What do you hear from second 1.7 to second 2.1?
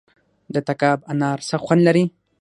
لري؟